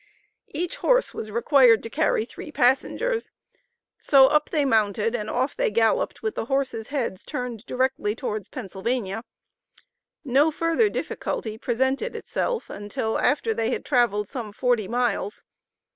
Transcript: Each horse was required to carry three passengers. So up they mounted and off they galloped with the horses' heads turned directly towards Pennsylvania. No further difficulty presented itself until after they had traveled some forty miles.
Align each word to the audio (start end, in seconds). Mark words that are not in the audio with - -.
Each 0.47 0.77
horse 0.77 1.13
was 1.13 1.29
required 1.29 1.83
to 1.83 1.89
carry 1.91 2.25
three 2.25 2.51
passengers. 2.51 3.31
So 3.99 4.25
up 4.25 4.49
they 4.49 4.65
mounted 4.65 5.13
and 5.13 5.29
off 5.29 5.55
they 5.55 5.69
galloped 5.69 6.23
with 6.23 6.33
the 6.33 6.45
horses' 6.45 6.87
heads 6.87 7.23
turned 7.23 7.63
directly 7.67 8.15
towards 8.15 8.49
Pennsylvania. 8.49 9.21
No 10.25 10.49
further 10.49 10.89
difficulty 10.89 11.55
presented 11.59 12.15
itself 12.15 12.67
until 12.67 13.19
after 13.19 13.53
they 13.53 13.69
had 13.69 13.85
traveled 13.85 14.27
some 14.27 14.51
forty 14.53 14.87
miles. 14.87 15.43